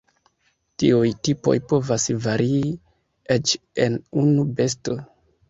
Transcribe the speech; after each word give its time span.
Tiuj 0.83 1.11
tipoj 1.27 1.53
povas 1.73 2.07
varii 2.23 2.73
eĉ 3.37 3.55
en 3.87 4.01
unu 4.25 4.49
besto. 4.59 4.99